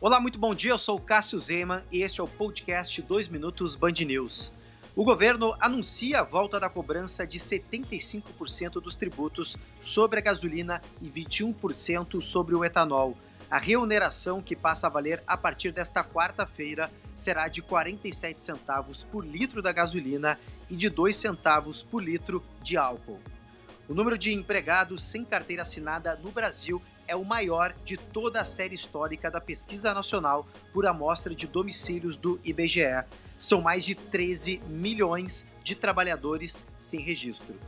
Olá, 0.00 0.20
muito 0.20 0.38
bom 0.38 0.54
dia. 0.54 0.70
Eu 0.70 0.78
sou 0.78 0.96
o 0.96 1.00
Cássio 1.00 1.40
Zeman 1.40 1.82
e 1.90 2.02
este 2.02 2.20
é 2.20 2.22
o 2.22 2.28
podcast 2.28 3.02
2 3.02 3.26
Minutos 3.26 3.74
Band 3.74 3.94
News. 4.06 4.52
O 4.94 5.02
governo 5.02 5.56
anuncia 5.58 6.20
a 6.20 6.22
volta 6.22 6.60
da 6.60 6.68
cobrança 6.68 7.26
de 7.26 7.36
75% 7.36 8.74
dos 8.74 8.96
tributos 8.96 9.56
sobre 9.82 10.20
a 10.20 10.22
gasolina 10.22 10.80
e 11.02 11.10
21% 11.10 12.22
sobre 12.22 12.54
o 12.54 12.64
etanol. 12.64 13.18
A 13.50 13.58
remuneração 13.58 14.40
que 14.40 14.54
passa 14.54 14.86
a 14.86 14.90
valer 14.90 15.20
a 15.26 15.36
partir 15.36 15.72
desta 15.72 16.04
quarta-feira 16.04 16.88
será 17.16 17.48
de 17.48 17.60
47 17.60 18.40
centavos 18.40 19.02
por 19.02 19.26
litro 19.26 19.60
da 19.60 19.72
gasolina 19.72 20.38
e 20.70 20.76
de 20.76 20.88
2 20.88 21.16
centavos 21.16 21.82
por 21.82 22.00
litro 22.00 22.40
de 22.62 22.76
álcool. 22.76 23.18
O 23.88 23.94
número 23.94 24.16
de 24.16 24.32
empregados 24.32 25.02
sem 25.02 25.24
carteira 25.24 25.62
assinada 25.62 26.14
no 26.22 26.30
Brasil 26.30 26.80
é 27.08 27.16
o 27.16 27.24
maior 27.24 27.74
de 27.84 27.96
toda 27.96 28.40
a 28.40 28.44
série 28.44 28.74
histórica 28.74 29.30
da 29.30 29.40
Pesquisa 29.40 29.94
Nacional 29.94 30.46
por 30.72 30.86
Amostra 30.86 31.34
de 31.34 31.46
Domicílios 31.46 32.18
do 32.18 32.38
IBGE. 32.44 33.02
São 33.40 33.62
mais 33.62 33.84
de 33.84 33.94
13 33.94 34.60
milhões 34.68 35.46
de 35.64 35.74
trabalhadores 35.74 36.64
sem 36.80 37.00
registro. 37.00 37.58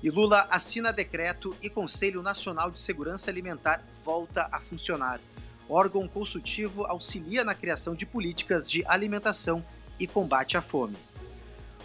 E 0.00 0.08
Lula 0.10 0.46
assina 0.48 0.92
decreto 0.92 1.54
e 1.60 1.68
Conselho 1.68 2.22
Nacional 2.22 2.70
de 2.70 2.78
Segurança 2.78 3.30
Alimentar 3.30 3.84
volta 4.04 4.48
a 4.50 4.60
funcionar. 4.60 5.20
O 5.68 5.74
órgão 5.74 6.06
consultivo 6.06 6.84
auxilia 6.86 7.44
na 7.44 7.54
criação 7.54 7.94
de 7.94 8.06
políticas 8.06 8.70
de 8.70 8.84
alimentação 8.86 9.64
e 9.98 10.06
combate 10.06 10.56
à 10.56 10.62
fome. 10.62 10.96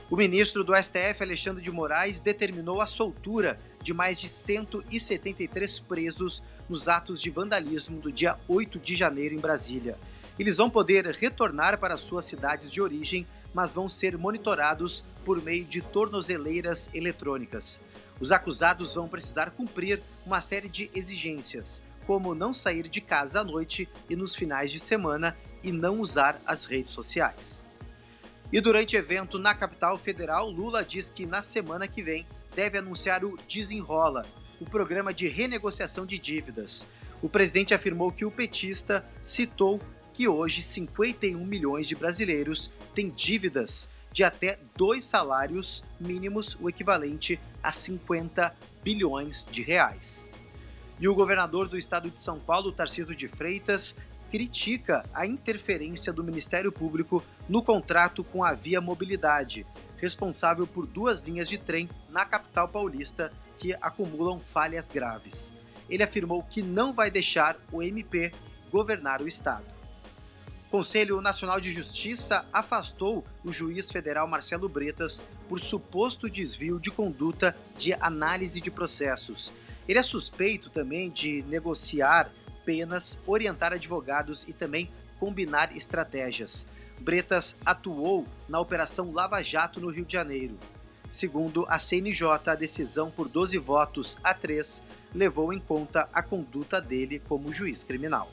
O 0.10 0.16
ministro 0.16 0.64
do 0.64 0.76
STF, 0.76 1.22
Alexandre 1.22 1.62
de 1.62 1.70
Moraes, 1.70 2.20
determinou 2.20 2.82
a 2.82 2.88
soltura 2.88 3.60
de 3.84 3.94
mais 3.94 4.20
de 4.20 4.30
173 4.30 5.80
presos 5.80 6.42
nos 6.70 6.88
atos 6.88 7.22
de 7.22 7.30
vandalismo 7.30 8.00
do 8.00 8.12
dia 8.12 8.38
8 8.48 8.80
de 8.80 8.96
janeiro 8.96 9.36
em 9.36 9.40
Brasília. 9.40 9.98
Eles 10.38 10.58
vão 10.58 10.70
poder 10.70 11.06
retornar 11.06 11.80
para 11.80 11.98
suas 11.98 12.26
cidades 12.26 12.72
de 12.72 12.82
origem, 12.82 13.26
mas 13.54 13.72
vão 13.72 13.90
ser 13.90 14.18
monitorados 14.18 15.04
por 15.26 15.42
meio 15.42 15.66
de 15.66 15.82
tornozeleiras 15.82 16.90
eletrônicas. 16.94 17.82
Os 18.20 18.32
acusados 18.32 18.94
vão 18.94 19.08
precisar 19.08 19.52
cumprir 19.52 20.02
uma 20.26 20.42
série 20.42 20.70
de 20.70 20.92
exigências, 20.94 21.82
como 22.06 22.36
não 22.36 22.54
sair 22.54 22.88
de 22.88 23.02
casa 23.02 23.42
à 23.42 23.44
noite 23.44 23.90
e 24.10 24.16
nos 24.16 24.36
finais 24.36 24.72
de 24.72 24.80
semana 24.80 25.36
e 25.64 25.72
não 25.72 26.00
usar 26.00 26.40
as 26.46 26.66
redes 26.66 26.94
sociais. 26.94 27.66
E 28.52 28.62
durante 28.62 28.96
evento 28.96 29.38
na 29.38 29.54
capital 29.54 29.98
federal, 29.98 30.50
Lula 30.50 30.84
diz 30.84 31.10
que 31.10 31.26
na 31.26 31.44
semana 31.44 31.88
que 31.88 32.02
vem 32.02 32.26
deve 32.56 32.78
anunciar 32.78 33.26
o 33.26 33.38
Desenrola, 33.48 34.26
o 34.60 34.66
programa 34.66 35.14
de 35.14 35.28
renegociação 35.28 36.06
de 36.06 36.18
dívidas. 36.18 36.86
O 37.22 37.30
presidente 37.30 37.74
afirmou 37.74 38.12
que 38.12 38.26
o 38.26 38.32
petista 38.32 39.06
citou 39.22 39.80
que 40.14 40.28
hoje 40.28 40.64
51 40.64 41.44
milhões 41.46 41.88
de 41.88 41.96
brasileiros 41.96 42.72
têm 42.96 43.10
dívidas 43.10 43.90
de 44.12 44.24
até 44.24 44.58
dois 44.76 45.06
salários 45.06 45.84
mínimos, 46.00 46.58
o 46.60 46.68
equivalente 46.68 47.40
a 47.62 47.72
50 47.72 48.56
bilhões 48.84 49.46
de 49.52 49.62
reais. 49.62 50.26
E 51.00 51.08
o 51.08 51.14
governador 51.14 51.68
do 51.68 51.78
estado 51.78 52.10
de 52.10 52.20
São 52.20 52.40
Paulo, 52.40 52.72
Tarcísio 52.72 53.16
de 53.16 53.28
Freitas, 53.28 53.96
critica 54.30 55.04
a 55.14 55.26
interferência 55.26 56.12
do 56.12 56.24
Ministério 56.24 56.72
Público 56.72 57.24
no 57.48 57.62
contrato 57.62 58.24
com 58.24 58.44
a 58.44 58.54
Via 58.54 58.82
Mobilidade, 58.82 59.66
responsável 59.98 60.68
por 60.68 60.86
duas 60.86 61.22
linhas 61.22 61.48
de 61.50 61.58
trem 61.58 61.90
na 62.10 62.26
capital 62.26 62.68
paulista 62.68 63.32
que 63.58 63.74
acumulam 63.82 64.40
falhas 64.40 64.90
graves. 64.90 65.54
Ele 65.90 66.04
afirmou 66.04 66.44
que 66.44 66.62
não 66.62 66.94
vai 66.94 67.10
deixar 67.10 67.58
o 67.72 67.82
MP 67.82 68.32
governar 68.72 69.22
o 69.22 69.28
estado. 69.28 69.66
O 70.68 70.70
Conselho 70.70 71.22
Nacional 71.22 71.62
de 71.62 71.72
Justiça 71.72 72.46
afastou 72.52 73.24
o 73.44 73.52
juiz 73.54 73.90
federal 73.90 74.28
Marcelo 74.28 74.68
Bretas 74.68 75.22
por 75.48 75.62
suposto 75.62 76.30
desvio 76.30 76.78
de 76.78 76.92
conduta 76.92 77.56
de 77.78 77.94
análise 77.94 78.60
de 78.60 78.70
processos. 78.70 79.52
Ele 79.88 79.98
é 79.98 80.04
suspeito 80.04 80.70
também 80.70 81.10
de 81.10 81.42
negociar 81.48 82.30
penas, 82.68 83.18
orientar 83.26 83.72
advogados 83.72 84.46
e 84.46 84.52
também 84.52 84.92
combinar 85.18 85.74
estratégias. 85.74 86.68
Bretas 87.00 87.58
atuou 87.66 88.28
na 88.50 88.60
Operação 88.60 89.14
Lava 89.14 89.42
Jato 89.42 89.80
no 89.80 89.90
Rio 89.90 90.04
de 90.04 90.12
Janeiro. 90.12 90.60
Segundo 91.10 91.66
a 91.70 91.80
CNJ, 91.80 92.28
a 92.46 92.56
decisão 92.56 93.10
por 93.10 93.30
12 93.30 93.58
votos 93.58 94.18
a 94.22 94.34
3 94.34 94.84
levou 95.16 95.54
em 95.54 95.60
conta 95.60 96.10
a 96.12 96.22
conduta 96.22 96.82
dele 96.82 97.22
como 97.26 97.54
juiz 97.54 97.86
criminal. 97.86 98.30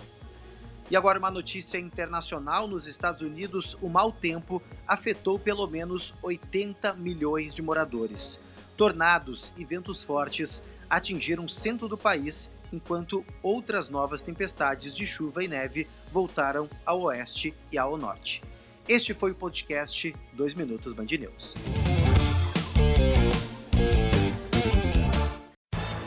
E 0.91 0.97
agora 0.97 1.21
uma 1.21 1.31
notícia 1.31 1.79
internacional: 1.79 2.67
nos 2.67 2.89
Estados 2.89 3.23
Unidos, 3.23 3.79
o 3.81 3.89
mau 3.89 4.11
tempo 4.11 4.61
afetou 4.89 5.39
pelo 5.39 5.69
menos 5.69 6.13
80 6.21 6.95
milhões 6.95 7.55
de 7.55 7.63
moradores. 7.63 8.41
Tornados 8.77 9.53
e 9.57 9.65
ventos 9.65 10.03
fortes 10.03 10.61
atingiram 10.91 11.45
o 11.45 11.51
centro 11.51 11.87
do 11.87 11.97
país 11.97 12.51
enquanto 12.75 13.25
outras 13.43 13.89
novas 13.89 14.23
tempestades 14.23 14.95
de 14.97 15.07
chuva 15.07 15.45
e 15.45 15.49
neve 15.49 15.87
voltaram 16.13 16.69
ao 16.85 17.03
oeste 17.03 17.55
e 17.71 17.79
ao 17.79 17.97
norte. 17.97 18.43
Este 18.89 19.15
foi 19.15 19.31
o 19.31 19.35
podcast 19.35 20.15
2 20.35 20.55
Minutos 20.55 20.93
Band 20.93 21.07
News. 21.07 21.55